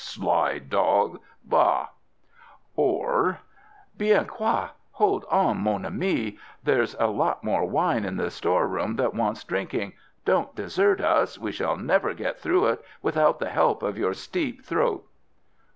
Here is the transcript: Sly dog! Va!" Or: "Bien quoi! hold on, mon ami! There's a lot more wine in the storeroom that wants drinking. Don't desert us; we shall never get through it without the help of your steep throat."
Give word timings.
Sly 0.03 0.57
dog! 0.57 1.21
Va!" 1.47 1.89
Or: 2.75 3.41
"Bien 3.99 4.25
quoi! 4.25 4.69
hold 4.93 5.25
on, 5.29 5.59
mon 5.59 5.85
ami! 5.85 6.39
There's 6.63 6.95
a 6.97 7.05
lot 7.05 7.43
more 7.43 7.65
wine 7.65 8.03
in 8.03 8.17
the 8.17 8.31
storeroom 8.31 8.95
that 8.95 9.13
wants 9.13 9.43
drinking. 9.43 9.93
Don't 10.25 10.55
desert 10.55 11.01
us; 11.01 11.37
we 11.37 11.51
shall 11.51 11.77
never 11.77 12.15
get 12.15 12.39
through 12.39 12.65
it 12.69 12.83
without 13.03 13.37
the 13.37 13.49
help 13.51 13.83
of 13.83 13.95
your 13.95 14.15
steep 14.15 14.63
throat." 14.65 15.07